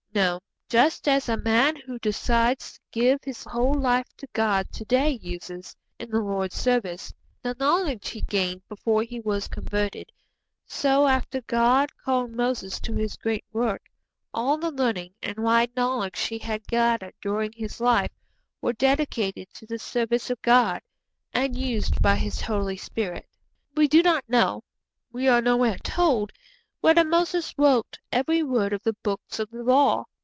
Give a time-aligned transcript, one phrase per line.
[0.13, 4.83] No; just as a man who decides to give his whole life to God to
[4.83, 10.11] day uses, in the Lord's service, the knowledge he gained before he was converted;
[10.65, 13.83] so, after God called Moses to his great work,
[14.33, 18.11] all the learning and wide knowledge he had gathered during his life
[18.61, 20.81] were dedicated to the service of God,
[21.33, 23.29] and used by His Holy Spirit.
[23.77, 24.65] We do not know
[25.13, 26.33] we are nowhere told
[26.81, 30.03] whether Moses wrote every word of the 'Books of the Law.'